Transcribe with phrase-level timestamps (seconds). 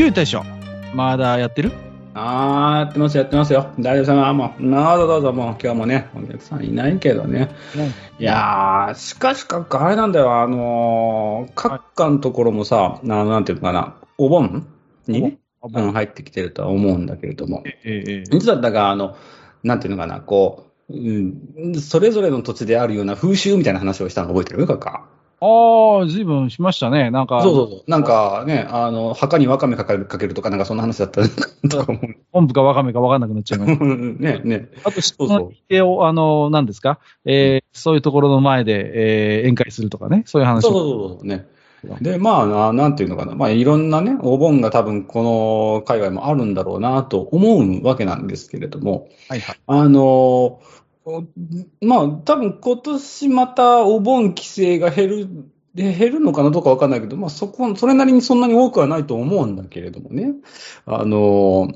[0.00, 0.42] ゆう大将、
[0.94, 1.72] まだやってる？
[2.14, 3.70] あー、やってます、やってますよ。
[3.78, 5.56] 大丈夫様、もう、などうぞどうぞ、もう。
[5.62, 7.50] 今日もね、お客さんいないけどね。
[8.18, 14.66] いやー、しかしか、あれなんだよ、あのー、各館のところもさ、ななんていうのかな、お盆
[15.06, 19.18] にね、うん、入ってきてるとは思うんだけれども、えええ実はだから、あの、
[19.62, 24.66] なんていうのかな、こう、うん、それぞれの土地であるような風習みたいな話をしたの覚えてる？
[24.66, 25.10] かか
[25.42, 27.10] ああ、ずいぶんしましたね。
[27.10, 27.90] なんか、そうそうそう。
[27.90, 31.22] なんかね、あの、墓にワカメかけるかけるとか、なんかそんな話だった
[31.68, 31.92] とか。
[32.30, 33.84] 本部かわかめかわかんなくなっちゃいました。
[33.84, 34.68] ね、ね。
[34.84, 41.46] あと、そうそを、あの、何ですか、えーそういうところの前で、えー宴会するとかね、そういう話そうそうそうね。
[42.00, 43.34] で、まあな、なんていうのかな。
[43.34, 49.60] まあ、いろんなね、お盆が多分この海外もあるんだろうなと思うわけなんですけれども、はいはい。
[49.66, 50.60] あの、お
[51.80, 55.28] まあ、多分今年またお盆規制が減る、
[55.74, 60.32] で減るのかなどうかわかんないけど、まあ、そこ、それなりにそんなに多くはないと思うんだけれどもね。
[60.86, 61.68] あの、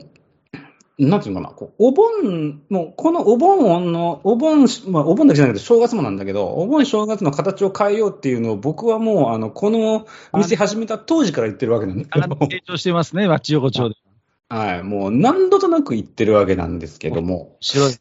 [0.99, 13.97] なんていうのかな、こうお盆、もうこのお盆の、お盆、まあ、お盆だけじゃなくて正月もなんだけど、お盆正月の形を変えようっていうのを僕はもう、あの、この店始めた当時から言ってるわけなんですけど、あの成長してますね、マッチ横丁で。
[14.49, 17.95] はい、もう何度となく言ってるわけなんですけども、白い。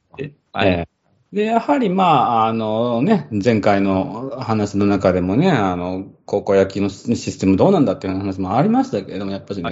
[0.51, 0.92] はいええ
[1.33, 9.71] で、やはり、まあ、あのね、前回の話の中でもね、あの、高校野球のシステムどうなんだっていう話もありましたけれども、やっぱりね、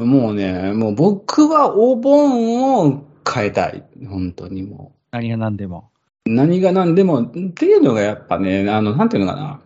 [0.00, 3.84] もうね、もう僕はお盆を変えたい。
[4.08, 5.92] 本当にも何が何でも。
[6.26, 6.30] う。
[6.30, 9.60] 何が何でも、っていうのがやっぱね、あの、なんていうのかな。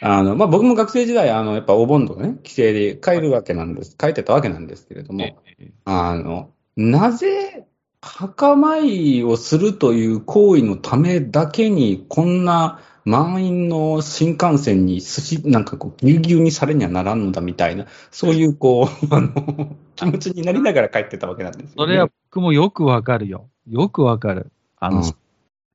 [0.00, 7.66] あの、まあ、僕も学生時代、あの、やっぱお盆とかね、規制で変えるわけなんです、変えてたわけなんですけれども、ええあの、なぜ、
[8.06, 21.72] 墓参りをするという行為のためだけに、こんな満員の新幹線に寿司、なんかこう、ぎゅうぎゅうにされにはならんのだみたいな、そういうこう、あの、気持ちになりながら帰ってたわけなんですよ、ね。
[21.76, 23.48] それは僕もよくわかるよ。
[23.68, 24.52] よくわかる。
[24.78, 25.14] あの、うん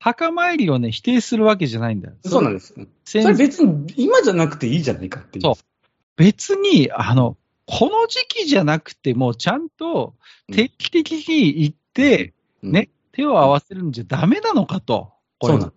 [0.02, 2.14] 墓参りをね、否定するわけじゃないんだよ。
[2.24, 2.74] そうなんです。
[3.04, 5.42] そ先れ別に今じゃなくていいじゃないかっていう。
[5.42, 5.54] そう
[6.16, 10.14] 別に、あの、この時期じゃなくても、ちゃんと
[10.52, 11.81] 定期的に行って、うん
[12.62, 15.12] ね、手を合わせるんじゃダメなのかと。
[15.38, 15.72] これそうなん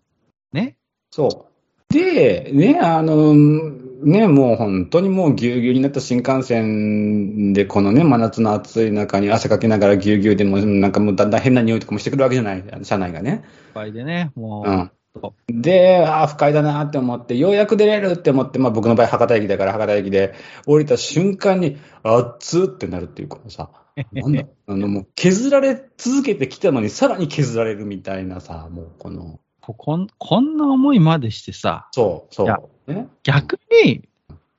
[0.53, 0.77] ね。
[1.11, 1.93] そう。
[1.93, 13.31] で、ね、あの、ね、もう本当にもうぎゅうぎゅうになった新幹線で、このね、真夏の暑い中に汗かきながらぎゅうぎゅうでも、なんかもうだんだん変な匂いとかもしてくるわけじゃない、車内がね。
[13.31, 13.39] いっ
[13.73, 15.33] ぱいでね、もう、うんそ。
[15.47, 20.33] で、ああ、不快だなって思って、ようやく出れるって思って、まあ僕の場合博多駅だから博多駅で
[20.67, 23.69] 降りた瞬間に、熱っってなるっていうかさ、
[24.11, 32.91] なんだ、あのもう削られ続けてきたのにさらに削られるみたいなさ、もうこの、ここんこんな思いまでしてさ、そう、そう。
[32.91, 33.07] ね。
[33.23, 34.07] 逆に、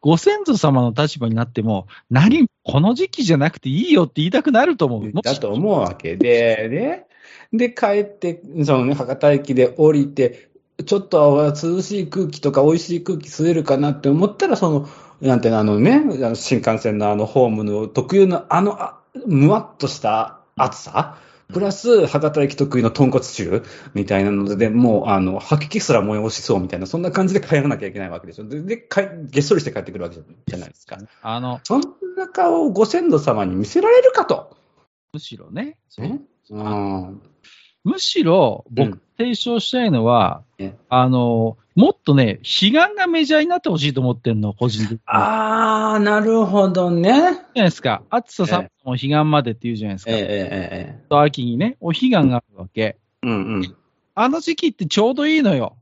[0.01, 5.13] ご先祖様の立場になっても、何、この時期じゃなくていいよって言いたくなると思う。
[5.23, 7.07] だと思うわけで、ね。
[7.53, 10.49] で、帰って、そのね、博多駅で降りて、
[10.85, 14.89] ちょっと涼しい空気とか美味しい空気吸えるかなって思ったら、その、
[15.21, 16.03] なんてあのね、
[16.35, 21.19] 新幹線のあのホームの特有のあの、あむわっとした暑さ、
[21.53, 23.63] プラス、博多駅特有の豚骨臭？
[23.95, 28.49] みたいなので、もう、あの、吐き気すら催しそうみたいな、そんな感じで帰らなきゃいけないわけですよ。
[28.49, 30.99] で、でかげっそりして帰ってくるわけじゃないですか。
[31.23, 31.83] あの、そん
[32.17, 34.57] な顔をご先祖様に見せられるかと。
[35.13, 37.23] むしろね、そうねうん。
[37.85, 45.01] むしろ、う僕、提唱したいのは、ねあの、もっとね、彼岸がメジャーになってほしいと思ってるの、個人的に。
[45.07, 47.11] あー、なるほどね。
[47.13, 48.03] じゃないですか。
[48.11, 50.11] 暑さ寒さも彼岸までって言うじゃないですか。
[50.13, 52.81] えええええ秋にね、お彼岸があるわけ。
[52.81, 52.97] え。
[53.23, 53.77] うんうん。
[54.15, 55.77] あの時期ってちょうどいいのよ。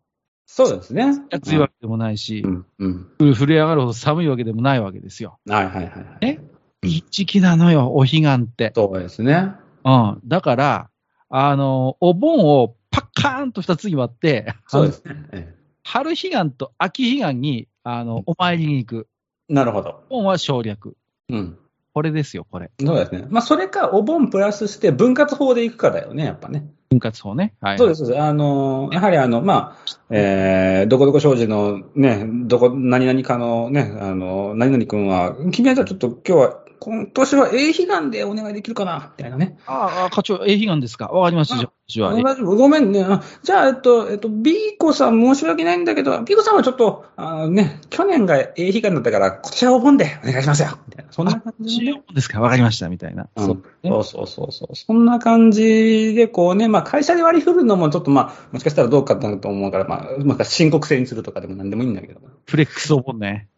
[0.46, 1.12] そうですね。
[1.32, 3.34] 暑いわけでもないしう、んうん。
[3.34, 5.38] 震え上がるほど寒いわけでもないわけですよ。
[5.48, 6.26] はいはいはいはい。
[6.26, 6.40] ね
[6.84, 8.72] いい時期なのよ、お彼岸って。
[8.74, 9.52] そうですね。
[9.84, 10.20] うん。
[10.26, 10.90] だから、
[11.30, 12.76] あの、お盆を
[13.24, 15.14] カーンと二つに割って、そうですね。
[15.32, 19.08] え春彼岸と秋彼岸に、あの、お参りに行く。
[19.50, 20.02] えなるほど。
[20.08, 20.96] お盆は省略。
[21.28, 21.58] うん。
[21.92, 22.70] これですよ、これ。
[22.80, 23.26] そうですね。
[23.30, 26.66] まあ、それか、お盆プラスして分割法でいくかだよね、やっぱね。
[26.90, 27.54] 分割法ね。
[27.60, 27.78] はい。
[27.78, 28.20] そうです、そうです。
[28.20, 39.56] あの、やはりあの、まあ、えー、どこどこ商事のね、どこ、何々かのね、あの、何々君は、君はじゃあちょっと今日は今年は A 悲願でお願いできるかなみたいなね。
[39.66, 41.06] ああ、課長、A 悲願ですか？
[41.06, 43.02] わかりました、じゃあ、ごめんね。
[43.02, 50.78] あじゃあ、えっと、えっと、B 子さん申し訳ないんだけど、B 子さんはちょっと、あのね、去年が A 悲願だったから、今年はお盆でお願いしますよ。
[50.86, 51.12] みたいな。
[51.12, 52.02] そんな感じで、ね。
[52.14, 52.40] ですか？
[52.40, 53.28] わかりました、みたいな。
[53.34, 62.20] うんそうねそうそうそうそんな感じで、こうね、まあ会社で割り振るのもちょっとまあ、もしかしたらどうかなと思うから、まあ、まあ申告制にするとかでも何でもいいんだけど。
[62.46, 63.48] フレックスお盆ね。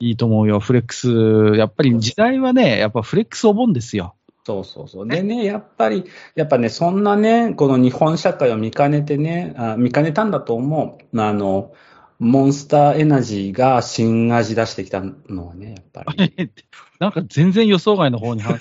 [0.00, 0.60] いいと思うよ。
[0.60, 4.14] フレックス、やっぱり時代はね、やっぱフレックスお盆ですよ。
[4.46, 5.08] そうそうそう。
[5.08, 6.04] でね、やっぱり、
[6.34, 11.16] やっぱね、そんなね、この日本社会を見かねてね、あ見かねたんだと思う。
[11.16, 11.72] まあ、あの、
[12.18, 16.50] モンスターエナジーが新味出してきたのはね、やっぱり。
[17.00, 18.58] なんか全然予想外の方に話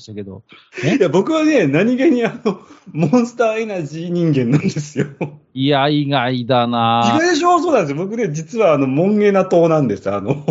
[0.00, 0.42] したけど。
[0.82, 2.60] いや、僕はね、何気にあの、
[2.92, 5.06] モンスターエナジー人間なんですよ。
[5.54, 7.60] いや、意外だ意な外でしょ？
[7.60, 8.04] そうなんですよ。
[8.04, 10.10] 僕ね、実はあの、モンゲナ島なんです。
[10.10, 10.44] あの、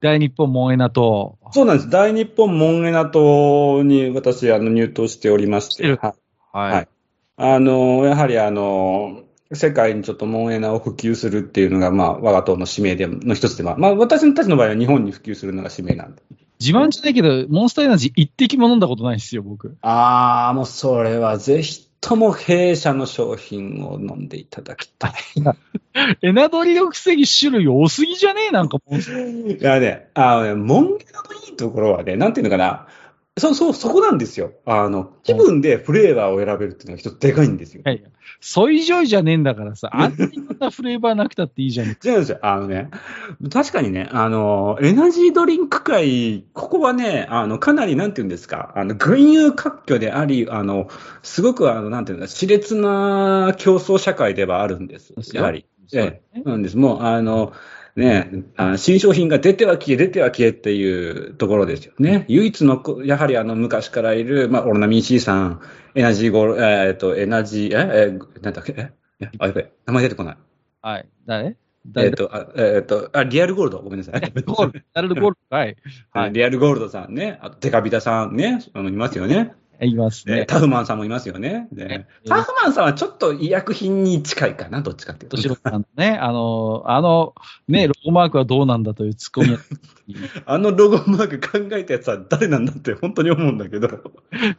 [0.00, 1.38] 大日本モンエナと。
[1.52, 1.90] そうなんです。
[1.90, 6.14] 大日本モンゲナ島に私、あの、入党しておりまししては
[6.54, 6.72] い。
[6.72, 6.88] はい
[7.36, 9.22] あの、やはりあの、
[9.52, 16.22] 世界にちょっとモンエナを普及するっていうのが、まあ、我が党の使命での一つで、まあ、まあ、私たちの場合は日本に普及するのが使命なんで。
[16.60, 19.76] 自慢じゃないけど、モンスターエナジー一滴も飲んだことないですよ、僕。
[19.82, 25.12] ああ、もうそれはぜひとも弊社の商品を飲んでいただきたい。
[26.22, 28.50] エナドリを防ぎ種類多すぎじゃねえ？
[28.50, 29.60] なんかモンスター。
[29.60, 32.88] いやね、あのね、モンゲナのいいところはね、なんていうのかな、
[33.36, 34.52] そう、そう、そこなんですよ。
[34.64, 37.82] あの、気分でフレーバーを選べるっていうのが一つでかいんですよ。
[37.84, 38.08] いやいや、
[38.40, 41.88] ソイジョイじゃねえんだからさ、あんなにまたフレーバーなくたっていいじゃん。
[42.04, 42.38] 違うんですよ。
[42.42, 42.90] あのね、
[43.52, 50.88] 確かにね、あの、エナジードリンク界、ここはね、あの、かなり、なんていうんですか、あの、群雄割拠であり、あの、
[51.24, 55.12] すごく、あの、なんていうんだ、熾烈な競争社会ではあるんです。
[55.32, 55.66] やはり。
[55.92, 56.76] ええ、なんです。
[56.76, 57.52] もう、あの、
[57.96, 62.24] ね、あ新商品が出ては消え、出ては消えっていうところですよね。
[62.28, 65.60] 唯一のこ、やはりあの、昔からいる、まあ、オロナミン C さん、
[65.94, 70.36] エナジーゴール、えーっと、エナジー、え、え、なんだっけ、え、えあ、やべえ、名前出てこない。
[70.82, 71.08] はい。
[71.24, 71.46] 誰？
[71.46, 71.56] え
[71.86, 74.20] 誰っ、と、あ、えっ、と、あ、リアルゴールド、ごめんなさい。
[74.44, 75.76] ゴール、ゴールド、はい。
[76.12, 79.54] はい、リアルゴールドさんね、あと、デカビタさんね、あの、いますよね。
[79.80, 80.46] いますでね。
[80.46, 81.68] タフマンさんもいますよね。
[81.72, 85.36] でねタフマンさんはちょっと医薬品に近いかな、どっちかっていうと。
[85.36, 87.34] さんのね、あの、あの、
[87.68, 89.56] ね、ロゴマークはどうなんだというツッコミ。
[90.44, 93.88] あのロゴマーク考えたやつは誰なんだって本当に思うんだけど。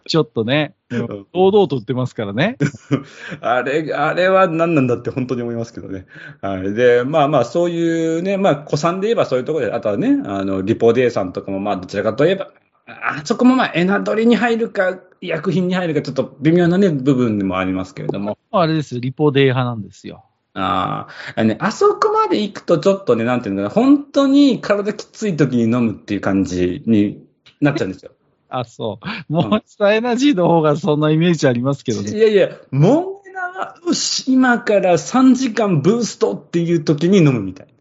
[0.07, 2.57] ちょっとね、堂々と売ってますからね。
[3.41, 6.07] あれ、あれは何なんだって本当に思いますけどね。
[6.41, 6.73] はい。
[6.73, 12.50] で、まあまあ、そういうね、まあ、子さんで言えばそういうところで、あとはね、あの、リポデーさんとかも、まあ、どちらかといえば、
[13.01, 18.38] あそこもまあ、エナドリに入るか、医薬品に入るか、ちょっと微妙なね、部分でもありますけれども。
[18.51, 20.25] あれですよ、リポデー派なんですよ。
[20.53, 27.25] ああ、ね、あそこまで行くとちょっとね、なんていうのかな、本当に体きつい時に飲むっていう感じに
[27.59, 28.12] なっちゃうんですよ。
[28.50, 29.33] あ、そう。
[29.33, 32.18] モンスターエナジーの方がそんなイメージありますけどいね。
[32.18, 37.68] やいや、モンゲナは、よし、今から3時間ブーストっていう時に飲むみたい。
[37.68, 37.71] い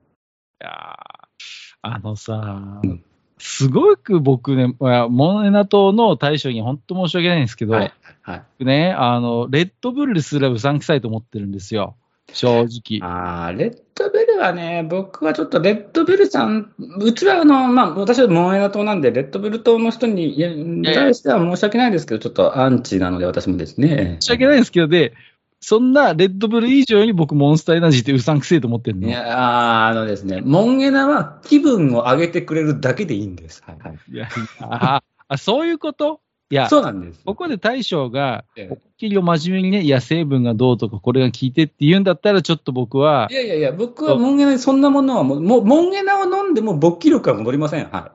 [0.61, 1.25] やー
[1.83, 3.05] あのさうん、
[3.39, 7.93] すごく僕ね、モンエナ島の大将に本当申し訳ないんですけど、はい。
[8.23, 8.65] はい。
[8.65, 11.97] ね、あの、レッドブルすらうさんくさいと思ってるんですよ。
[12.33, 13.07] 正直。
[13.07, 20.35] ああ、レッドベルはね、僕はちょっとレッドベルさん、うちはあの、まあ、私はモンエナ島なんで、レッドベル島の人に
[20.85, 24.17] 対しては申し訳ないですけど、ちょっとアンチなので、私もですね。
[24.21, 25.13] 申し訳ないんですけど、で、
[25.65, 29.09] そんなレッドブル以上に僕モンスターエナジーってうさんくせえと思ってるの？
[29.09, 33.63] いや、あーあのですね、モンエナは気分を上げてくれるだけでいいんです。
[33.67, 33.79] はい。
[33.79, 34.29] はい、いや
[34.61, 36.21] ああ、そういうこと？
[36.51, 37.23] いや、そうなんです。
[37.25, 47.87] ここで大将が、ええ思いっきりを真面目にね、いや、成分がどうとか、これが効いてって言うんだったら、ちょっと僕は、いやいやいや、僕はモンゲナにそんなものはもう、もう、モンゲナを飲んでも勃起力は戻りません。
[47.91, 48.13] は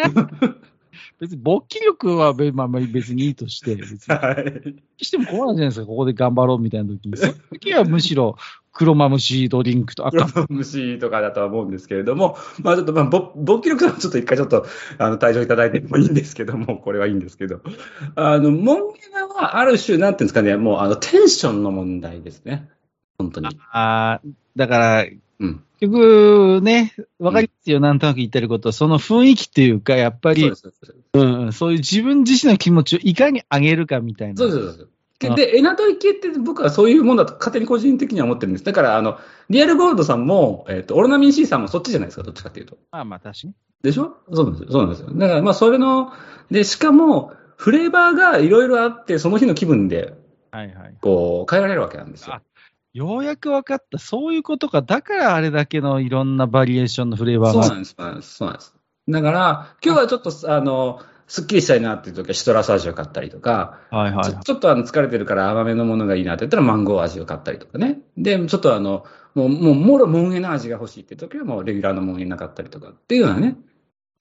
[1.20, 4.10] 別に勃起力はべ、まあ、まあ別にいいとして、 別い。
[4.10, 5.04] にはい。
[5.04, 7.16] しても困るじゃないですか、ここで頑張ろうみたいな時に。
[7.16, 8.36] その時はむしろ、
[8.72, 14.64] 黒マムシドリンクと赤、虫とかだとは思うんですけれども、まあちょっと、まあ、ぼ勃起力はちょっと一回ちょっと、
[14.98, 17.60] あの、退場いただいてもいいんですけども、これはいいんですけど、
[18.14, 22.70] あの、モンゲナはある種、なんていうんですかね、もう、あの、テンションの問題ですね。
[23.18, 23.48] 本当に。
[23.72, 25.06] あーだから、
[25.40, 25.64] うん。
[25.80, 30.70] 結局ね、わかりますよ、なんとなく言ってることは、その雰囲気っていうか、やっぱりそ
[31.12, 34.36] そういう自分自身の気持ちをいかに上げるかみたいな。
[34.36, 34.78] そうです。
[34.78, 34.90] そう
[35.36, 38.64] でエナドリ系って僕はそういうものだと勝手に個人的には思ってるんです。
[38.64, 39.18] だから、あの、
[39.50, 42.78] リアルゴールドさんも、えっ、と、オロナミン C さんもそっちじゃないですか、どっちかっていうと。
[42.90, 43.54] まあまあ、確かに。
[43.82, 44.16] でしょ？
[44.32, 44.72] そうなんですよ。
[44.72, 45.10] そうなんですよ。
[45.12, 46.10] だから、まあ、それの、
[46.50, 50.14] で、しかも、フレーバーがいろいろあって、その日の気分で、
[50.52, 50.94] はいはい。
[51.02, 52.42] こう、変えられるわけなんですよあ。
[52.94, 53.98] ようやく分かった。
[53.98, 54.80] そういうことか。
[54.80, 57.62] だからあれだけのいろんなバリエーションのフレーバーが。
[57.62, 57.94] そうなんです。
[57.94, 58.02] そ
[58.46, 58.74] うなんです。
[59.10, 64.40] だから、今日はちょっと、あの、すっきりしたいなっていう時はシトラス味を買ったりとか、はいはいちょ。
[64.40, 68.00] ちょっとあの疲れてるから甘めのものがいいなって言ったらマンゴー味を買ったりとかね。
[68.16, 73.56] で、ちょっとあの、もう、もう、もろモンエナ味が欲しいって時はもうレギュラーのモンエナ買ったりとかっていうようなね、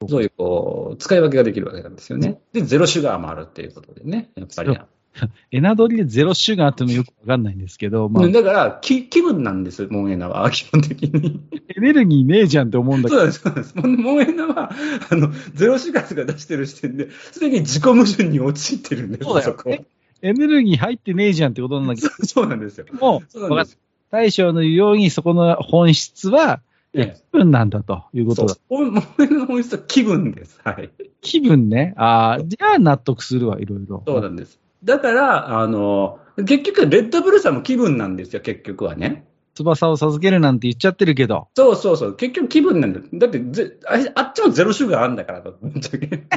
[0.07, 2.39] そういうこう、使い分けができるわけなんですよね。
[2.53, 4.79] で、ゼロシュガーもあるっていうことでね、やっぱり。
[5.51, 11.41] エナドリでゼロシュガーってのもよくわかんないんですけど、まあ、だから、気気分なんです、モンエナは、 基本的に。
[11.75, 14.01] エネルギーねえじゃんって思うんだけど、そうなんです、そうです。
[14.01, 14.71] モンエナは、
[15.09, 19.85] あの、ゼロシュガーが出してる時点で、すでに自己矛盾に陥ってるんですそうだよ。
[20.21, 22.85] エネルギー入ってねえじゃんってことなんだけど、 そうなんですよ。
[22.99, 23.77] もう、そうなんです。
[24.11, 26.61] 大将の言うようにそこの本質は、
[26.93, 28.55] ええ気分なんだということだ。
[28.67, 30.59] モンエナの本質は気分です。
[30.63, 30.89] はい。
[31.21, 31.93] 気分ね。
[31.97, 34.03] ああ、じゃあ納得するわ、いろいろ。
[34.07, 34.59] そうなんです。
[34.83, 39.25] だから、あの、結局、レッドブルさんも気分なんですよ、結局はね。
[39.55, 41.49] 翼を授けるなんて言っちゃってるけど。
[41.55, 42.15] そうそうそう。
[42.15, 43.05] 結局気分なんだよ。
[43.13, 45.57] だってぜあれ、あっちもゼロシュガーあんだからと。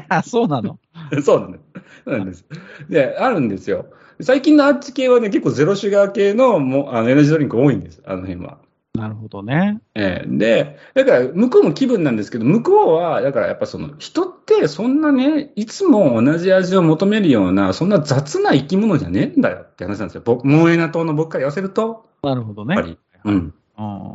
[0.08, 0.78] あ、 そうなの？
[1.22, 1.62] そうなんです。
[2.04, 2.44] なんです。
[2.88, 3.86] で、あるんですよ。
[4.20, 8.58] 最近のあっち系はね、結構ゼロシュガー系のもうあのエナジードリンク多いんです、あの辺は。
[8.94, 9.80] なるほどね。
[9.94, 20.22] ええで、だから、向こうも気分なんですけど、向こうは、だからやっぱその、人ってそんなね、いつも同じ味を求めるような、そんな雑な生き物じゃねえんだよって話なんですよ。
[20.24, 22.74] 僕、モンエナ島の僕から言わせると、なるほどね。
[22.74, 22.98] やっぱり。
[23.24, 23.34] うん。
[23.34, 23.54] うん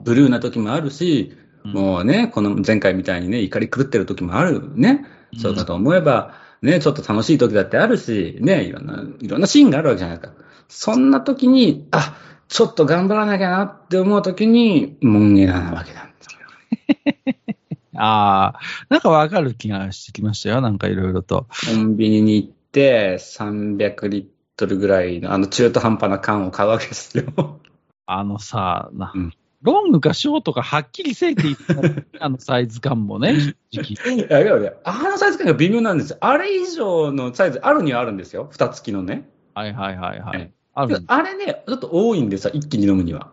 [0.04, 5.06] ブルーな時もあるし、うんもうね、この前回みたいにね、怒り狂ってる時もあるね。
[5.38, 10.36] そうかと思えば、ね、ちょっと楽しい時だってあるし、ね、いろんな、いろんなシーンがあるわけじゃないですか。
[10.70, 12.16] そんな時に、あ、
[12.48, 17.46] ちょっと頑張らなきゃなって思う時に、モンエナなわけなんですよ。
[18.00, 20.62] ああ、なんかわかる気がしてきましたよ。
[20.62, 21.48] なんかいろいろと。
[21.66, 24.26] コンビニに行って、300リッ
[24.56, 27.60] トルぐらいの、あの中途半端な缶を買うわけですよ。
[28.06, 34.16] あのさ、なうんロングかショートかはっきりせえって言った あのサイズ感もね、正直。
[34.16, 36.18] いや、いやいや、あのサイズ感が微妙なんですよ。
[36.22, 38.48] あれ以上のサイズあるにはあるんですよ。
[38.52, 39.28] 蓋付きのね。
[39.56, 40.52] はいはいはいはい。
[40.78, 42.52] えあるあれね、ちょっと多いんですよ。
[42.54, 43.32] 一気に飲むには。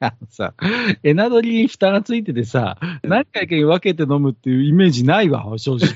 [0.00, 0.54] あのさ、
[1.02, 5.88] エナドリに蓋がついててさ、何回かに分けて飲むっていうイメージないわ、正直。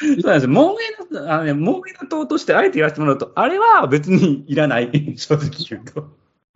[0.00, 0.48] そうなんですよ。
[0.50, 0.76] モンエ
[1.24, 4.90] ナ、あのね、モンエナ党としてあえて言わせてもらうと、あれは別にいらない。
[5.16, 6.08] 正直言うと。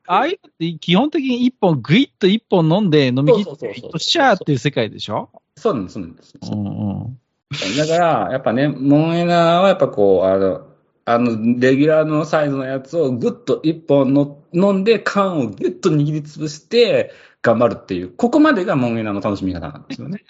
[0.08, 5.30] ああいうのって基本的に一本、グイッと一本飲んで飲み切って、そうそうそうそうとシャーっていう世界でしょ？
[5.56, 6.34] そうなんです、そうなんです。
[6.42, 6.68] うんう
[7.08, 7.18] ん。
[7.76, 10.65] だから、やっぱね、モンエナはやっぱこう、あの、
[11.08, 20.24] あの、レギュラーのサイズのやつをぐっと一本の飲んで、缶をぎゅっと握りつぶして、頑張るっていう、ここまでがモンエナの楽しみ方なんですよね。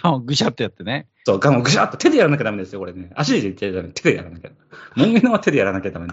[0.00, 1.08] 缶をぐしゃってやってね。
[1.24, 3.10] そう、缶をぐしゃっと手でやらなきゃダメですよ、これね。
[3.16, 3.52] 足で。
[3.52, 3.76] 手で
[4.14, 4.50] やらなきゃ。
[4.94, 6.06] モンエナは手でやらなきゃダメ。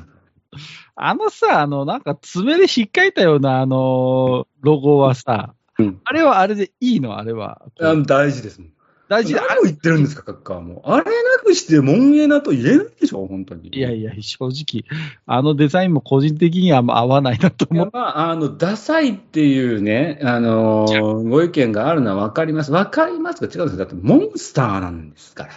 [0.96, 7.18] あのさ、あの、なんか爪で引っかいたような、あの、ロゴはさ、うんあれはあれでいいの？
[7.18, 7.64] あれは。
[7.82, 8.73] あ大事ですもん。
[9.10, 9.46] 大事だ。
[9.48, 10.82] 何を言ってるんですか、カッカーも。
[10.86, 13.70] あれなくして、モンエナと言えないでしょ、本当に。
[13.70, 14.86] いやいや、正直、
[15.26, 22.72] あのデザインも個人的には合わないなと思っいやまあ、あの、ダサいっていうね、あのーご意見があるのは分かります。
[22.72, 23.86] 分かりますが違うんですよ。
[23.86, 25.48] だって、モンスターなんですか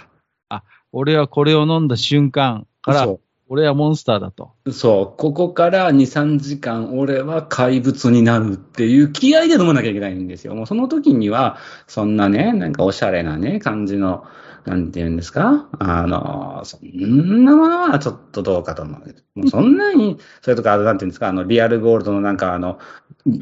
[0.50, 0.62] ら。
[0.92, 4.52] 俺はこれを飲んだ瞬間から、そ俺はモンスターだと。
[4.72, 5.18] そう。
[5.18, 10.54] ここから2、3時間、俺は怪物になるっていう気合で飲まなきゃいけないんですよ。
[10.56, 14.24] もうその時には、そんなね、なんかおしゃれなね、感じの、
[14.66, 15.68] なんて言うんですか？
[15.78, 19.00] あの、そんなものはちょっとどうかと思う。
[19.38, 21.28] もうそんなに、それとか、あのなんて言うんですか？
[21.28, 22.78] あの、リアルゴールドのなんかあの、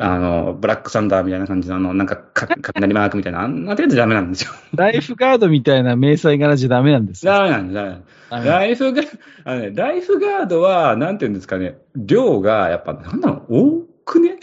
[0.01, 4.51] あの、ブラックサンダーみたいな感じの、あの、なんかか、雷マークみたいな、あんな程度ダメなんですよ。
[4.77, 7.33] ライフガードみたいな迷彩柄じゃダメなんですよ。
[7.33, 7.95] ダメなんです、ダメ
[8.31, 9.11] なんライフガード、
[9.51, 14.39] あのね、ライフガードは、なんて言うんですかね、量が、やっぱ、なんだろう、多くね？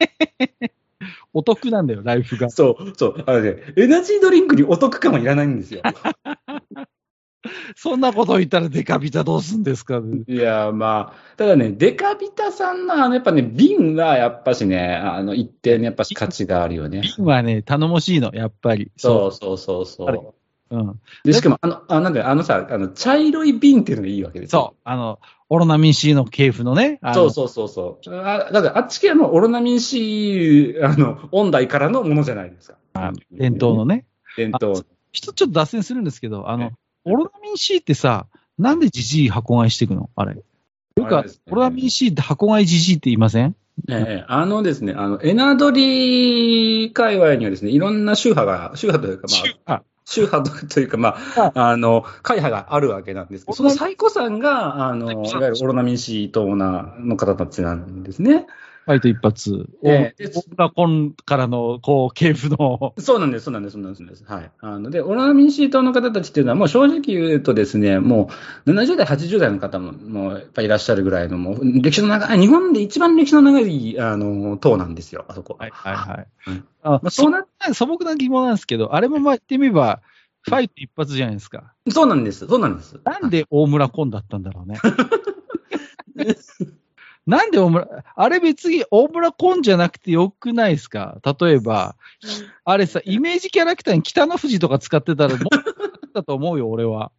[1.36, 2.50] お得なんだよ、ライフガード。
[2.50, 5.82] そう、そう、あのね、エナジードリンクにお得感はいらないんですよ。
[7.76, 17.02] そんなこと言ったらデカビタどうすんですかいや、まあ、ただね、デカビタさんの、あの、やっぱね、瓶は、やっぱしね、あの、一定の、やっぱし価値があるよね。
[17.18, 18.90] 瓶はね、頼もしいの、やっぱり。
[18.96, 20.34] そうそうそうそう。
[20.70, 21.00] うん。
[21.24, 24.60] で、しかも、あの、あなんだよ、あのさ、あの、茶色い瓶っていうのがいいわけですよ。
[24.60, 24.80] そう。
[24.84, 26.98] あの、オロナミン C の系譜のね。
[27.02, 28.20] あのそうそうそうそう。
[28.20, 33.12] あだから、あっち系はもうオロナミン C、あの、音大からのものじゃないですか。
[33.30, 34.06] 伝統のね。
[34.36, 34.84] 伝統。
[35.12, 36.70] 一つちょっと脱線するんですけど、あのえ、
[37.04, 38.26] オロナミン C ってさ、
[38.58, 40.10] なんでジジイ箱買いしていくの？
[40.16, 40.34] あれ。
[40.34, 40.42] よ
[41.04, 43.54] くねオロナミン C って箱買いジジイって言いません？
[43.88, 49.26] ええ、あのですね、あの、エナドリ界隈にはですね、いろんな宗派が、宗派というか、
[49.66, 58.46] まあ、あ宗派というか、まあ、あの、会派があるわけなんですけど、その最古さんが、あの、いわゆるオロナミン C 等なの方たちなんですね。
[58.86, 59.68] ファイト一発。
[59.82, 64.24] ええでオーブラコンからの、こう、系譜の、そうなんです、そうなんです、そうなんです。
[64.24, 64.50] はい。
[64.60, 68.30] あの、で、オラ民主党の方たちっていうのは、もう正直言うとですね、も
[68.64, 75.56] う、70代、80代の方も、もう、やっぱいらっしゃるぐらいの、もう、歴史の長い、日本で一番歴史の長い、あの、党なんですよ、あそこ。
[75.58, 76.26] はいはいはい。
[76.46, 80.00] うんあまあ、そうな、素朴な疑問なんですけど、あれもまあ言ってみれば、
[80.42, 81.72] ファイト一発じゃないですか。
[81.90, 83.00] そうなんです、そうなんです。
[83.02, 84.78] なんで大村コンだったんだろうね。
[87.26, 91.18] なんで大村、あれ別に大村コンじゃなくてよくないですか？
[91.40, 91.96] 例えば、
[92.64, 95.50] あれさ、イメージキャラクターに北の富士とか使ってたら、もっと
[96.14, 97.10] だと思うよ、俺は。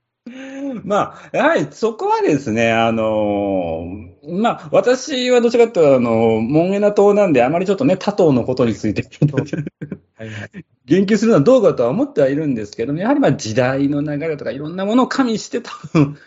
[0.84, 16.18] まあ、やはりそこはですね、あのーまあ、私はどちらかというと、あの、モンエナ党なんで、あまりちょっとね、他党のことについてはいはい、言及するのはどうかとは思ってはいるんですけども、やはりまあ時代の流れとかいろんなものを加味して多分、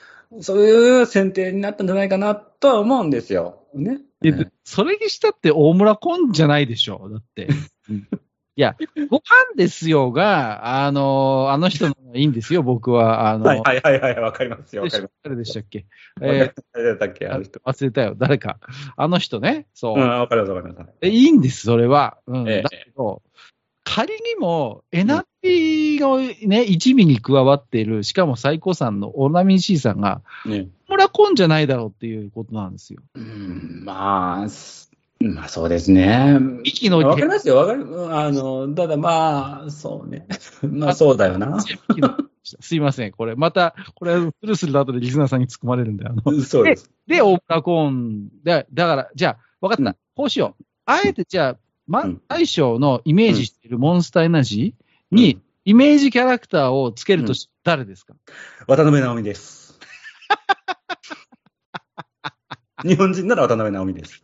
[0.40, 3.59] そういう選定になったんじゃないかなとは思うんですよ。
[3.74, 4.00] ね。
[4.20, 7.48] でそれにしたって大村コンじゃないでしょ、だって。
[7.88, 8.08] うん
[8.56, 8.76] いや、
[9.08, 9.22] ご飯
[9.56, 13.30] ですよが、あの、あの人のいいんですよ、僕は。
[13.30, 15.14] あの、はいはいはいはい、わかりますよ、わかります。
[15.22, 15.86] 誰でしたっけ？
[16.20, 17.58] ええ誰だったっけ、あの人。
[17.60, 18.58] ー忘れたよ、誰か。
[18.96, 19.98] あの人ね、そう。
[19.98, 20.90] うん、わかります、わかります。
[21.00, 22.18] えいいんです、それは。
[22.26, 22.48] うん。
[22.50, 23.22] ええだけど、
[23.92, 26.16] 仮にも、エナピが
[26.46, 30.68] ね、一味に加わっている、しかも最高さんのオーナミン C さんが、ね。
[30.88, 33.00] モラコンじゃないだろうっていうことなんですよ。
[33.16, 36.38] うん、まあ、すまあそうですね。
[36.62, 37.82] 息のわかりますよ、わかる。
[37.82, 40.28] うんあの、ただまあ、そうね。
[40.62, 41.58] まあそうだよな。
[42.42, 46.92] すいません、これ、また、これ、スルスルだ後でリスナーさんに突っ込まれるんで、あの、そうです。
[47.08, 49.96] で、オーラコーンで、だから、じゃあ、分かった。
[50.14, 50.64] こうしよう。
[50.86, 51.58] あえて、じゃあ、
[51.90, 58.14] まうん、大将のイメージしているモンスターエナジーに、イメージキャラクターをつけるとし、誰ですか？
[58.68, 59.78] 渡辺直美です。
[62.86, 64.22] 日本人なら渡辺直美です。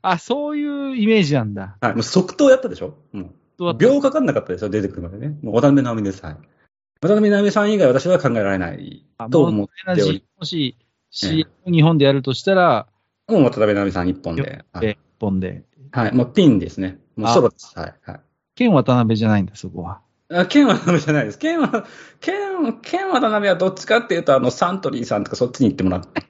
[0.00, 1.76] あ、そういうイメージなんだ。
[1.80, 1.94] はい。
[1.94, 2.96] もう即答やったでしょ？
[3.12, 3.74] もう。
[3.76, 4.68] 秒かかんなかったでしょ？
[4.70, 5.36] 出てくるまでね。
[5.42, 6.24] もう渡辺直美です。
[6.24, 6.36] はい。
[7.00, 10.76] 渡辺直美さん以外私は考えられないと思っておりエナジー、もし、
[11.10, 12.86] CM 日本でやるとしたら、
[13.28, 14.64] もう渡辺直美さん一本で。
[14.72, 14.86] はい。
[14.86, 15.64] で、一本で。
[15.92, 16.14] はい。
[16.14, 16.98] もうピンですね。
[17.16, 17.78] もうソロです。
[17.78, 17.94] はい。
[18.02, 18.20] はい。
[18.54, 20.00] 剣渡辺じゃないんだ、そこは。
[20.30, 21.38] あ、剣渡辺じゃないです。
[21.38, 21.86] 剣は、
[22.20, 26.22] 剣、剣渡辺はどっちかっていうと、あの、サントリーさんとかそっちに行ってもらって。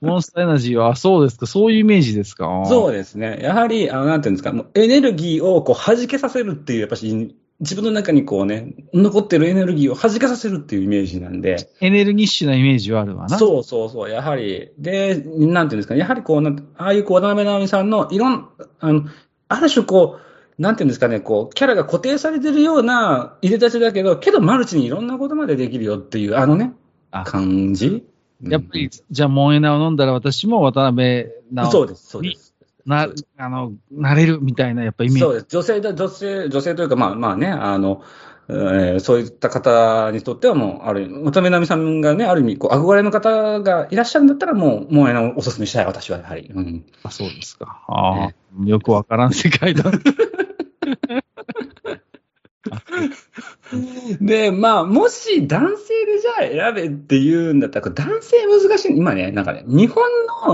[0.00, 2.64] モンスターエナジーは、あそうですか、そういうイメージですか。
[2.66, 3.38] そうですね。
[3.42, 13.38] やはり、あの、なんていうんですか、もうエネルギーをこう弾けさせるっていう、やっぱし、自分の中にこうね、残ってるエネルギーを弾けさせるっていうイメージなんで、エネルギッシュなイメージはあるわな。
[13.38, 18.48] そうそうそう、やはり、で、なんていうんですかね、やはりこう、なんああいうこう渡辺直美さんのいろん、
[18.80, 19.04] あの、
[19.48, 20.18] ある種こ
[20.58, 26.72] う、なんていうんですかね、こう、キャラが固定されてるような入れたちだけど、けどマルチにいろんなことまでできるよっていう、あのね、
[27.10, 28.04] あ感じ。
[28.42, 32.55] やっぱり、じゃあ、モンエナを飲んだら私も渡辺うん、直そうです、そうです。
[32.86, 35.20] な、あの、なれるみたいな、やっぱイメージ。
[35.20, 35.46] そうです。
[35.48, 38.02] 女性だ、女性、女性というか、まあまあね、あの、
[38.48, 46.48] えーそういった方にとってはもう、ある意味、渡辺直美さんがね、ある意味、こう、憧れの方がいらっしゃるんだったら、もう、もう、あの、お勧めしたい、私は、やはり。
[46.54, 46.86] うん。
[47.02, 47.82] あそうですか。
[47.88, 48.32] ああ、
[48.64, 49.90] よくわからん世界だ。
[54.20, 58.96] で、まあ、もし男性でじゃあ選べって言うんだったら、男性難しい。
[58.96, 60.04] 今ね、なんかね、日本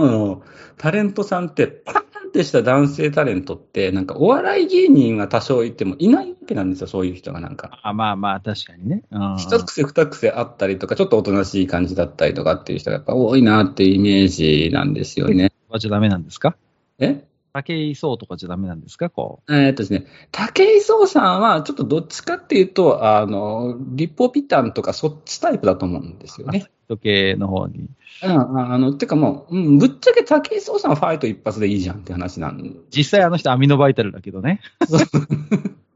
[0.02, 0.42] の
[0.78, 1.96] タレントさんって、パー
[2.26, 7.78] ンってした男性タレントって、なんかお笑い芸人が多少いてもいないわけなんですよ、そういう人がなんか。
[7.82, 9.02] あまあまあ、確かにね。
[9.10, 15.52] うん一癖二癖あったりとか、ちょっとおとなしい感じだったりとかっていう人がやっぱ多いなっていうイメージなんですよね。
[15.68, 16.56] はじゃダメなんですか？
[16.98, 17.24] え？
[17.54, 19.10] 武井壮とかじゃダメなんですか？
[19.10, 26.50] こえーっとですね、武井壮さんはちょっとどっちかっていうと、あの、リポビタンとかそっちタイプだと思うんですよう。
[26.50, 26.66] ね。
[26.88, 27.88] 時計の方に。
[28.22, 34.60] うん、ああの、てかもう、うん、ぶっちゃけ武井壮さんはファイト一発でいいじゃんって話なん実際あの人アミノバイタルだけどね。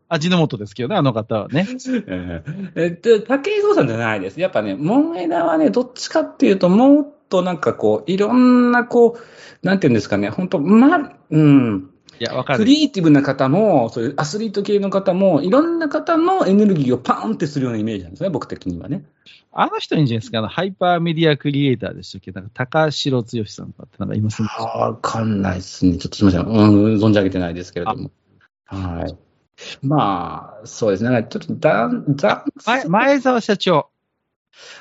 [0.09, 1.67] 味の素ですけどね、あの方はね。
[2.07, 2.43] え
[2.77, 4.41] えっと、武井壮さんじゃないです。
[4.41, 12.65] やっぱね、モンエダはね、どっちかっていうと、もっとなんかこう、いろんなこう、なんていうんですかね、本当ま、うん、いや、わかクる。
[12.67, 19.05] リエイティブな方も、そういうアスリート系の方も、いろんな方のエネルギーをパーンってするようなイメージなんですね、僕的にはね。
[19.59, 22.31] あの人いいんじゃないですか、あの、ハイパーメディアクリエイターでしたっけ？
[22.33, 24.43] なんか、高城剛さんとかってなんかいます？
[24.43, 24.49] ね。
[24.59, 25.97] わかんないですね。
[25.97, 26.47] ちょっとすみません。
[26.47, 28.11] うん、存じ上げてないですけれども。
[28.67, 29.17] はい。
[29.81, 31.27] まあ、そうですね。
[31.31, 33.89] ちょっとだん、だ前前澤社長。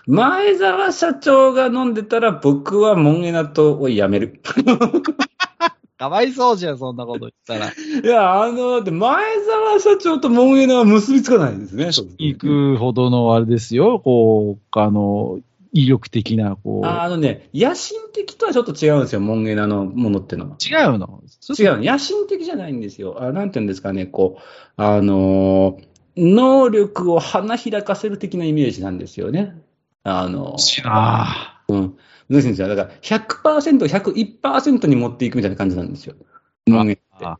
[0.07, 4.41] 前澤社長が飲んでたら、僕はモンエナトをやめる。
[5.97, 7.71] かわいそうじゃん、そんなこと言ったら。
[8.03, 11.89] いや、あの、だって前澤社長とモンエナは結びつかないんですね。
[12.17, 15.39] 行くほどのあれですよ、こう、あの、
[15.71, 16.85] 威力的な、こう。
[16.85, 20.57] ああのね、野心的とはちょっと違うんですよ、モンゲナのものってのは。
[20.59, 21.21] 違うの？
[21.57, 21.83] 違うの。
[21.83, 23.17] 野心的じゃないんですよ。
[23.21, 24.41] あなんていうんですかね、こう、
[24.77, 29.61] あのー能力を花開かせる的なイメージなんですよね。
[30.05, 31.97] あのーあうん。
[32.29, 32.67] 難しいんですよ。
[32.67, 36.15] だから100%、101%に持っていくみたいな感じなんですよ。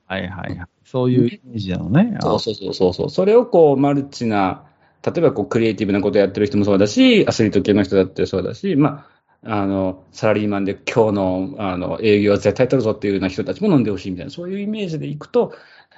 [0.07, 0.67] はいはいはい。
[0.83, 2.17] そういうイメージなのね。
[2.21, 3.09] そうそうそうそうそう。
[3.09, 4.65] それをこう、マルチな、
[5.03, 9.07] 例えばこう、クリエイティブなことやってる人もそうだし、アスリート系の人だってそうだし、ま
[9.43, 15.53] あ、あの、サラリーマンで今日の、あの、営業は絶対取るぞっていうような人たちも飲んでほしいみたいな、そういうイメージでいくと、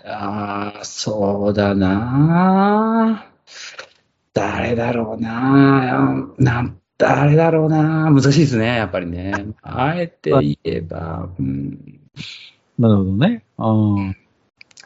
[0.06, 3.26] ああ、そうだな
[4.38, 9.34] 誰だろうななん、誰だろうな難しいですね、やっぱりね。
[9.64, 12.00] あえて言えば、うん。
[12.78, 13.44] なるほどね。
[13.58, 14.16] うん。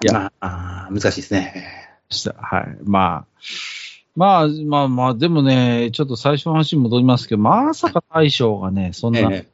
[0.03, 1.97] いやまあ、難しいですね。
[2.37, 2.77] はい。
[2.83, 3.25] まあ。
[4.15, 9.47] まあ、まあまあ、でもね、ちょっと最初の話に戻りますけど、まさか大将がね、そんなえ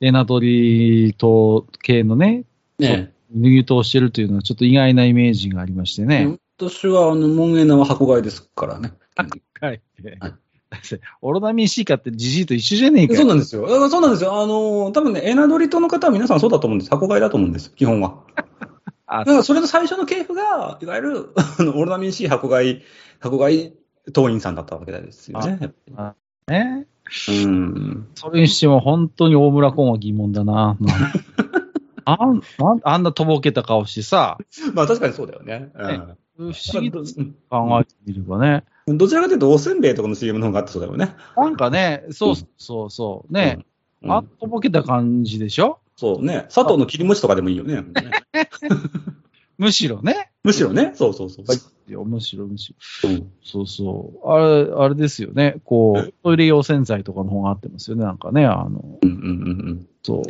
[0.00, 2.44] エナドリと系のね、
[2.80, 6.38] えね入党してるというのはちょっと意外なイメージがありましてね。
[6.58, 8.92] 私は、あの、モンエナは箱買いですからね。
[9.60, 9.82] はい。
[10.20, 10.34] はい
[11.22, 13.20] オロナミン C かってジジイと一緒じゃねえかよ。
[13.20, 13.66] そうなんですよ。
[13.88, 14.38] そうなんですよ。
[14.38, 16.90] あの、多分ね、エナドリ島の方は皆さんそうだと思うんです。
[16.90, 18.18] 箱買いだと思うんです、基本は。
[19.06, 22.82] あだからそれの最初の系譜が、いわゆる、 あの、オルナミン C 箱買い、
[23.18, 23.72] 箱買い
[24.12, 25.72] 党員さんだったわけですよね。
[26.46, 26.86] ね。
[27.28, 28.08] うん。
[28.14, 30.76] それにしても本当に大村コンは疑問だな。
[32.04, 32.40] あん
[32.84, 34.38] あんなとぼけた顔してさ、
[34.72, 35.70] まあ確かにそうだよね。
[36.38, 38.64] 不思議とうん考えてみればね。
[38.96, 41.14] どちらかというと、おせんべいとかの CM の方があってそうだよね。
[41.36, 43.66] なんかね、そうそうそう、ね、
[44.02, 44.12] うん。
[44.12, 45.80] あんとぼけた感じでしょ？
[45.96, 46.46] そうね。
[46.54, 47.82] 佐藤の切り餅とかでもいいよね。
[49.58, 50.30] むしろね。
[50.44, 50.92] むしろね。
[50.94, 51.44] そうそうそう。
[51.88, 53.08] いやむしろむしろ。
[53.08, 54.28] うんそうそう。
[54.30, 55.56] あれ、あれですよね。
[55.64, 58.04] こう、トイレ用洗剤とかの方があってますよね。
[58.04, 59.86] なんかね、あの、うんうんうんうん。
[60.02, 60.22] そう。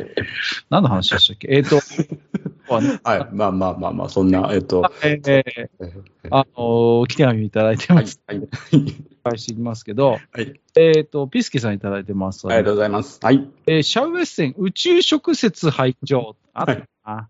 [0.69, 1.49] 何の話でしたっけ？
[1.51, 1.79] えっ、と、
[2.73, 3.35] あのはい。
[3.35, 4.89] まあまあまあまあ、そんな、えっと。
[5.03, 5.69] えー
[6.31, 8.21] あの、来て紙いただいてはいます。。
[8.25, 8.47] はい。
[9.23, 10.53] 返していきますけど、はい。
[10.77, 12.47] えっ、と、ピスケさんいただいてます。
[12.47, 13.19] ありがとうございます。
[13.21, 13.49] はい。
[13.67, 16.81] えーシャウエッセン宇宙食説拝聴あったな。
[17.03, 17.29] カ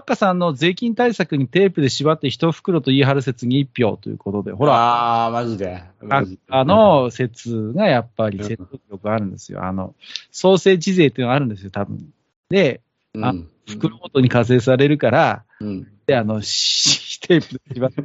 [0.00, 5.82] ッカさんの税金対策にテープで縛って一袋と言い張る説に一票ということで、ほら、ああ、マジで。
[6.00, 9.64] カマジッカの説がやっぱり説得力あるんですよ。
[9.64, 9.94] あの、
[10.30, 12.12] ソーセージ税っていうのがあるんですよ、多分。
[12.50, 12.82] で、
[13.16, 13.48] ん。
[13.66, 15.88] 袋ごとに課税されるから、うん。
[16.06, 18.02] で、あの、し テープで縛って、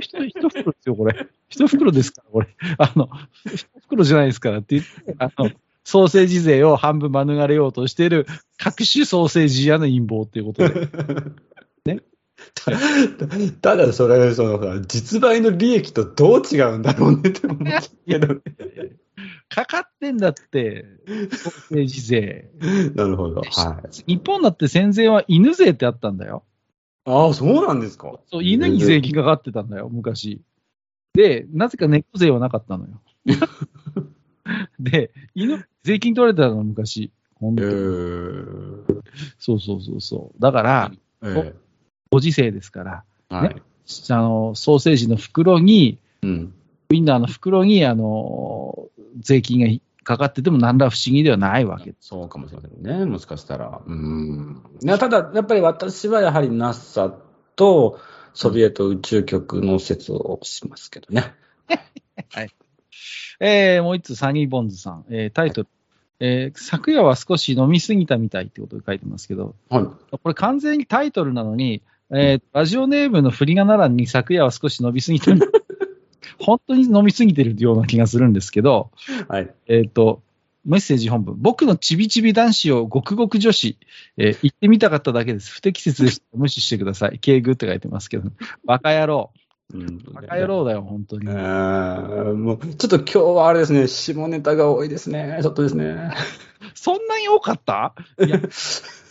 [0.00, 1.28] 一一袋ですよ、これ。
[1.48, 2.48] 一袋ですから、これ。
[2.78, 3.08] あの、
[3.44, 5.50] 一袋じゃないですからって言って、あの、
[5.84, 10.88] ソーセージ税を半分免れようとしている各種ソーセージ屋の陰謀っていうことで。
[11.84, 12.00] ね
[12.54, 12.72] た
[13.60, 17.58] ただ、それ、その、実売の利益とどう違うんだろうねって思う
[18.06, 18.40] けどね。
[19.48, 22.50] かかってんだって、ソーセージ税。
[22.94, 23.42] なるほど。
[23.42, 24.14] はい。
[24.14, 26.44] 日本だって戦前は犬税ってあったんだよ。
[27.04, 28.18] ああ、そうなんですか。
[28.30, 30.40] そう、犬に税金かかってたんだよ、昔。
[31.12, 33.00] で、なぜか猫税はなかったのよ。
[34.78, 37.10] で、犬、税金取られてたの、昔。
[37.40, 39.02] 本え当ー、
[39.38, 40.40] そうそうそうそう。
[40.40, 41.54] だから、えー
[42.10, 43.62] ご時世ですから、はい。
[44.10, 46.54] あの、ソーセージの袋に、うん。
[46.90, 51.94] ウインナーの袋に、あの、税金がかかってても何ら不思議ではないわけ。
[51.98, 53.04] そうかもしれませんね。
[53.04, 53.82] もしかしたら。
[53.84, 54.62] うん。
[54.80, 57.12] いやただ、やっぱり私はやはり NASA
[57.56, 57.98] と
[58.32, 61.34] ソビエト宇宙局の説をしますけどね。
[63.40, 65.04] えー、もう一つ、サニーボンズさん。
[65.10, 65.68] えー、タイトル。
[66.20, 69.84] えー昨夜は少し飲みすぎたみたいってことで書いてますけど、はい。
[70.18, 75.32] これ完全にタイトルなのに、えーラジオネームの振り仮名欄に昨夜は少し飲みすぎた。
[76.38, 78.90] 本当に飲みすぎてるような気がするんですけど、
[79.28, 79.54] はい。
[79.66, 80.22] えっ、と、
[80.64, 81.36] メッセージ本文。
[81.38, 83.76] 僕のちびちび男子をごくごく女子、
[84.16, 85.52] えー言ってみたかっただけです。
[85.52, 86.24] 不適切でした。
[86.34, 87.18] 無視してください。
[87.18, 88.30] 敬具って書いてますけど。
[88.64, 89.32] バカ野郎。
[89.72, 91.26] うんバカ野郎だよ、本当に。
[91.28, 95.38] えーもう、ちょっと今日はあれですね、下ネタが多いですね。
[95.42, 96.12] ちょっとですね。
[96.74, 97.94] そんなに多かった？
[98.24, 98.36] いや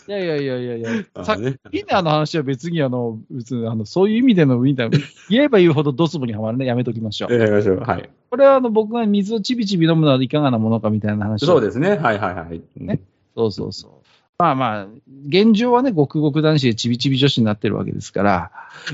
[0.06, 0.82] いやいやいやいやい
[1.16, 1.24] や。
[1.24, 6.66] さあねウィンナーの話は別にあの、別にあの、そういう意味でのウィンナー、言えば言うほどドツボにはまるね。
[6.66, 7.32] やめときましょう。
[7.32, 7.78] やりましょう。
[7.80, 8.10] はい。
[8.30, 11.46] これはあの、僕が水をちびちび飲むのはいかがなものかみたいな話。
[11.46, 11.90] そうですね。
[11.96, 12.62] はいはいはい。
[12.76, 13.00] ね
[13.34, 14.03] そうそうそう。
[14.38, 14.86] まあまあ、
[15.28, 18.50] 現状はね、ごくごく男子でちびちび女子になってるわけですから、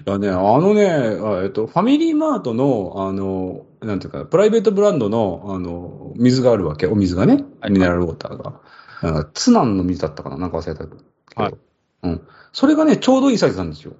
[0.06, 6.86] いやね、あのね、あえっと、ファミリーマートの、あの、なんていうか、プライベートブランドの、あの、水があるわけ。
[6.86, 7.44] お水がね。
[7.60, 8.60] はいミネラルウォーターが。
[9.02, 11.02] なんかツナンの水だったかななんか忘れたけど。
[11.36, 11.54] はい
[12.02, 12.22] うん。
[12.52, 13.94] それがね、ちょうどいいサイズなんですよ。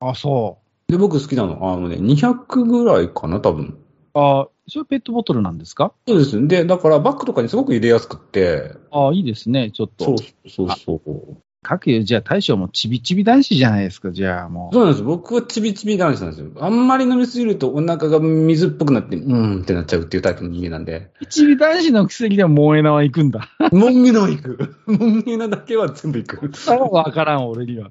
[0.00, 1.72] あ、そで、僕好きなの。
[1.72, 3.78] あのね、200ぐらいかな、多分。
[4.14, 4.18] う。
[4.18, 5.92] あそれペットボトルなんですか？
[6.08, 6.46] そうです。
[6.48, 8.72] で、だからバッグとかにすごく入れやすくって。
[8.90, 10.04] ああ、いいですね、ちょっと。
[10.04, 10.16] そう
[10.48, 11.36] そうそう。
[11.66, 14.74] 各有、じゃあ大将もちびちび男子じゃないですか、じゃあもう。
[14.74, 15.02] そうなんです。
[15.02, 16.50] 僕はちびちび男子なんですよ。
[16.60, 21.10] あんまり飲みすぎるとお腹が水っぽくなって、うーんってなっちゃうっていうタイプの人間なんで。
[21.30, 23.48] ちび男子のくせにでも萌え縄行くんだ。
[23.72, 24.76] モンゲナは行く。
[24.86, 26.56] モンゲナだけは全部行く。
[26.56, 27.88] さあわからん、俺には。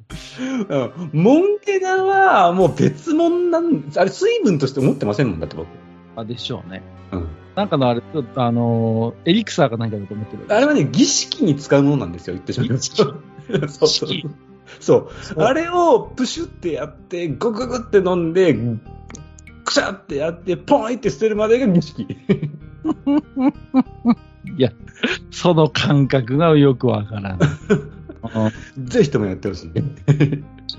[0.69, 5.67] うんモンゲナはもう別物なんあれ水分として思ってませんもんだって僕。
[6.15, 6.81] あ、でしょうね。
[7.11, 7.27] うん。
[7.55, 10.45] なんかのあれ、ちょっとあのーエリクサーか何かだと思ってる。
[10.49, 14.25] あれはね、儀式に使うものなんですよ、言ってしまいます儀式？
[14.79, 15.41] そう。
[15.41, 18.53] あれをプシュってやって、ゴクグって飲んで、
[19.65, 22.07] クシャってやって、ポンって捨てるまでが儀式。
[24.57, 24.71] いや、
[25.31, 27.39] その感覚がよくわからん
[28.85, 29.69] ぜひともやってほしい。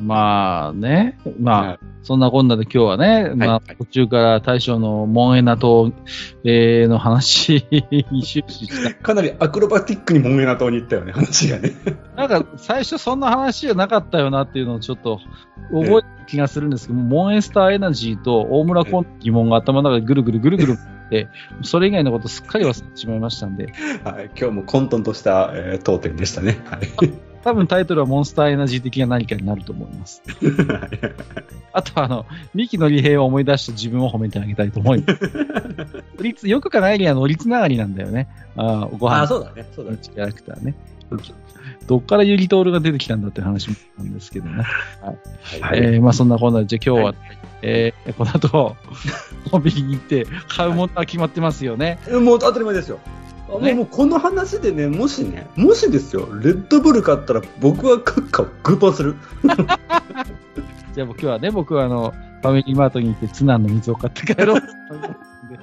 [0.01, 5.91] まあね、まあ、はいそんなこんなで今日はね、まあはい途中から大将のモンエナ島、
[6.45, 8.95] えーの話に 終始した。
[8.95, 11.73] かなりアクロバティックにモンゲナ島に行ったよね、話がね。
[12.15, 15.19] なんか最初そんな話じゃなかったよなっていうのをちょっと
[15.73, 21.29] 覚えた気がするんですけど、モンエスターエナジーと大村コンの疑問が頭の中でぐるぐるぐるぐるって、
[21.63, 23.73] それ以外のことすっかり忘れてしまいましたんで、
[24.05, 26.59] はい、今日も混沌とした、えー当店でしたね。
[26.67, 27.34] はい。
[27.45, 30.23] 多分タイトルはモンスターエナジー的な何かになると思います。
[31.75, 35.15] あとはあの、三木のり平を思い出して自分を褒めてあげたいと思いま
[36.39, 36.49] す。
[36.49, 38.29] よく考えりゃ乗りつながりなんだよね。
[38.57, 40.75] ああ、ご飯そうだね、そうのキャラクターね。
[41.87, 44.65] どっからユリトールが出てきたんだって話もなんですけどね。
[45.03, 45.19] はい。
[45.75, 47.15] えーまあそんなこんなで、じゃあ今日は、
[47.61, 48.77] えーこの後、
[49.51, 51.99] コンビニに行って買うものは決まってますよね。
[52.11, 53.01] もう当たり前ですよ。
[53.55, 59.15] あもうねもうこの話でね、もしね、もしですよ、レッドブル買ったら僕はカッカをグーパーする。
[60.95, 65.59] じゃあもう今日はね、僕はあの、ファミリーマートに行ってツナの水を買って帰ろうと思いますんで。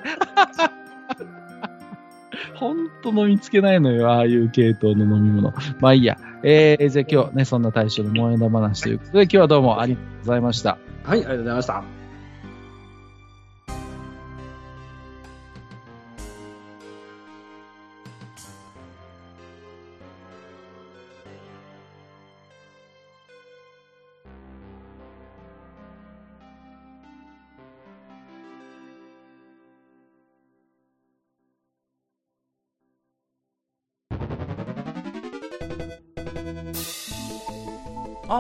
[2.56, 5.54] ほんと飲みつけないのよ、ああいう系統の飲み物。
[5.80, 6.18] まあいいや。
[6.44, 10.78] えー、じゃあ今日ね、そんな大将の萌えだ話ということで、今日はどうもありがとうございました。
[11.04, 12.01] はい、ありがとうございました。